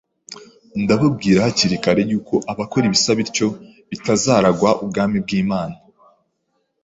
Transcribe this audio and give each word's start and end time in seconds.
Ndababwira 0.83 1.37
hakiri 1.45 1.75
kare, 1.83 2.01
yuko 2.11 2.35
abakora 2.51 2.83
ibisa 2.87 3.11
bityo 3.19 3.47
batazaragwa 3.89 4.69
ubwami 4.83 5.17
bw'Imana. 5.23 5.75